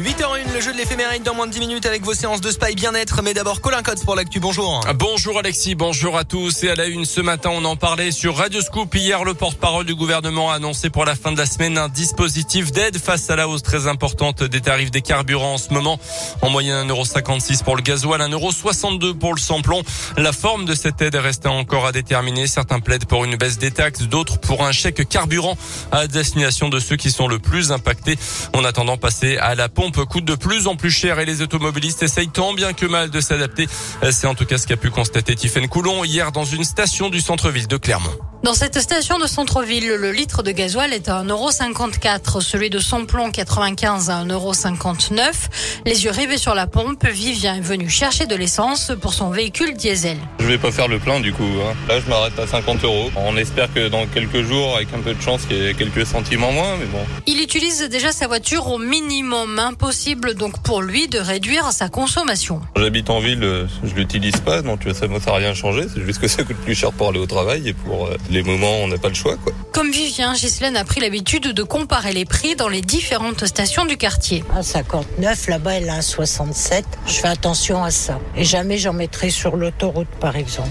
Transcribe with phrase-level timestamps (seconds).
[0.00, 2.68] 8h01, le jeu de l'éphéméride dans moins de 10 minutes avec vos séances de spa
[2.68, 3.22] et bien-être.
[3.22, 4.40] Mais d'abord, Colin Cotes pour l'actu.
[4.40, 4.80] Bonjour.
[4.96, 6.64] Bonjour Alexis, bonjour à tous.
[6.64, 8.92] Et à la une ce matin, on en parlait sur Radio Scoop.
[8.92, 12.72] Hier, le porte-parole du gouvernement a annoncé pour la fin de la semaine un dispositif
[12.72, 16.00] d'aide face à la hausse très importante des tarifs des carburants en ce moment.
[16.42, 19.84] En moyenne, 1,56€ pour le gasoil, 1,62€ pour le samplon.
[20.16, 22.48] La forme de cette aide est restée encore à déterminer.
[22.48, 25.56] Certains plaident pour une baisse des taxes, d'autres pour un chèque carburant
[25.92, 28.18] à destination de ceux qui sont le plus impactés.
[28.54, 31.42] En attendant, passer à la pompe pompe coûte de plus en plus cher et les
[31.42, 33.66] automobilistes essayent tant bien que mal de s'adapter.
[34.10, 37.20] C'est en tout cas ce qu'a pu constater Tiffaine Coulon hier dans une station du
[37.20, 38.33] centre-ville de Clermont.
[38.44, 43.30] Dans cette station de centre-ville, le litre de gasoil est à 1,54€, celui de samplon
[43.30, 45.32] 95 à 1,59€.
[45.86, 49.72] Les yeux rivés sur la pompe, Vivien est venu chercher de l'essence pour son véhicule
[49.72, 50.18] diesel.
[50.40, 51.42] Je vais pas faire le plein du coup.
[51.42, 51.72] Hein.
[51.88, 53.10] Là, je m'arrête à 50 euros.
[53.16, 56.04] On espère que dans quelques jours, avec un peu de chance, il y ait quelques
[56.04, 57.00] centimes en moins, mais bon.
[57.26, 59.58] Il utilise déjà sa voiture au minimum.
[59.58, 62.60] Impossible donc pour lui de réduire sa consommation.
[62.76, 65.86] J'habite en ville, je l'utilise pas, donc ça ne rien changé.
[65.88, 68.42] C'est juste que ça coûte plus cher pour aller au travail et pour euh, les
[68.42, 69.36] moments on n'a pas le choix.
[69.36, 69.52] Quoi.
[69.72, 73.96] Comme Vivien, Ghislaine a pris l'habitude de comparer les prix dans les différentes stations du
[73.96, 74.44] quartier.
[74.54, 76.84] À 59, là-bas elle a un 67.
[77.06, 78.18] Je fais attention à ça.
[78.36, 80.70] Et jamais j'en mettrai sur l'autoroute par exemple.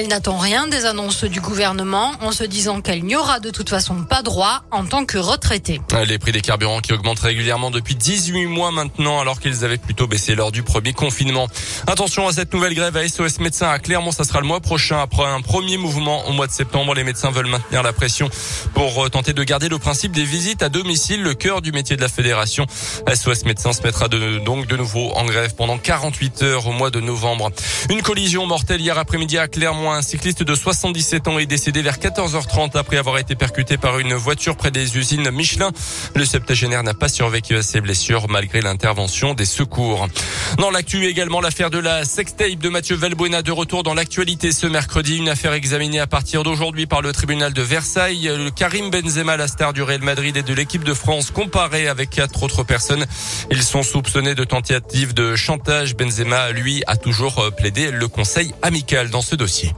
[0.00, 3.68] Elle n'attend rien des annonces du gouvernement en se disant qu'elle n'y aura de toute
[3.68, 5.78] façon pas droit en tant que retraitée.
[6.06, 10.06] Les prix des carburants qui augmentent régulièrement depuis 18 mois maintenant alors qu'ils avaient plutôt
[10.06, 11.48] baissé lors du premier confinement.
[11.86, 15.02] Attention à cette nouvelle grève à SOS Médecins à Clermont, ça sera le mois prochain
[15.02, 16.94] après un premier mouvement au mois de septembre.
[16.94, 18.30] Les médecins veulent maintenir la pression
[18.72, 21.96] pour euh, tenter de garder le principe des visites à domicile, le cœur du métier
[21.96, 22.64] de la fédération.
[23.06, 27.00] SOS Médecins se mettra donc de nouveau en grève pendant 48 heures au mois de
[27.00, 27.50] novembre.
[27.90, 31.98] Une collision mortelle hier après-midi à Clermont un cycliste de 77 ans est décédé vers
[31.98, 35.70] 14h30 après avoir été percuté par une voiture près des usines Michelin.
[36.14, 40.08] Le septagénaire n'a pas survécu à ses blessures malgré l'intervention des secours.
[40.58, 44.66] Dans l'actu également, l'affaire de la sextape de Mathieu Valbuena de retour dans l'actualité ce
[44.66, 45.18] mercredi.
[45.18, 48.30] Une affaire examinée à partir d'aujourd'hui par le tribunal de Versailles.
[48.36, 52.10] Le Karim Benzema, la star du Real Madrid et de l'équipe de France, comparé avec
[52.10, 53.06] quatre autres personnes.
[53.50, 55.96] Ils sont soupçonnés de tentative de chantage.
[55.96, 59.72] Benzema, lui, a toujours plaidé le conseil amical dans ce dossier.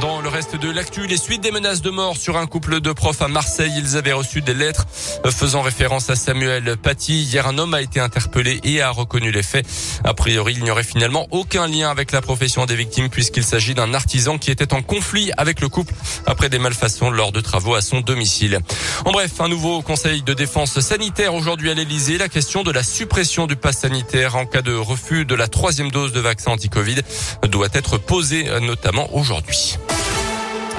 [0.00, 2.92] Dans le reste de l'actu, les suites des menaces de mort sur un couple de
[2.92, 3.72] profs à Marseille.
[3.76, 4.86] Ils avaient reçu des lettres
[5.30, 7.22] faisant référence à Samuel Paty.
[7.22, 9.66] Hier, un homme a été interpellé et a reconnu les faits.
[10.02, 13.74] A priori, il n'y aurait finalement aucun lien avec la profession des victimes puisqu'il s'agit
[13.74, 15.94] d'un artisan qui était en conflit avec le couple
[16.26, 18.60] après des malfaçons lors de travaux à son domicile.
[19.04, 22.18] En bref, un nouveau conseil de défense sanitaire aujourd'hui à l'Elysée.
[22.18, 25.90] La question de la suppression du pass sanitaire en cas de refus de la troisième
[25.90, 27.00] dose de vaccin anti-Covid
[27.48, 29.76] doit être posée notamment aujourd'hui.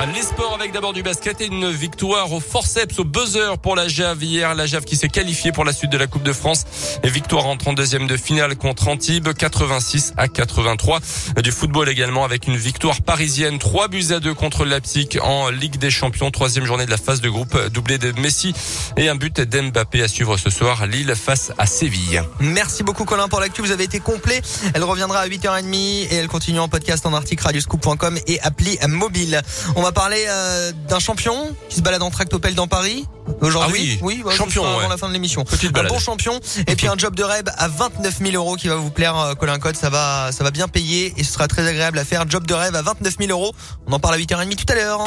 [0.03, 3.88] Les sports avec d'abord du basket et une victoire au forceps, au buzzer pour la
[3.88, 4.53] Jave hier.
[4.53, 6.66] La Jave qui s'est qualifiée pour la suite de la Coupe de France.
[7.03, 11.00] Et victoire en 32e de finale contre Antibes, 86 à 83.
[11.41, 15.78] Du football également avec une victoire parisienne, 3 buts à 2 contre Leipzig en Ligue
[15.78, 16.29] des Champions.
[16.29, 18.53] Troisième journée de la phase de groupe, doublé de Messi
[18.97, 20.85] et un but d'Mbappé à suivre ce soir.
[20.85, 22.22] Lille face à Séville.
[22.39, 23.61] Merci beaucoup Colin pour l'actu.
[23.61, 24.41] Vous avez été complet.
[24.75, 29.41] Elle reviendra à 8h30 et elle continue en podcast en article radioscoop.com et appli mobile.
[29.85, 33.06] Va parler euh, d'un champion qui se balade en tractopelle dans Paris
[33.41, 34.00] aujourd'hui?
[34.01, 34.90] Ah oui, oui champion avant ouais.
[34.90, 35.44] la fin de l'émission.
[35.44, 38.68] Petite Un bon champion et puis un job de rêve à 29 000 euros qui
[38.68, 39.75] va vous plaire, euh, Colin Code.
[39.75, 42.25] Ça va, ça va bien payer et ce sera très agréable à faire.
[42.28, 43.53] Job de rêve à 29 000 euros.
[43.88, 45.06] On en parle à 8h30 tout à l'heure.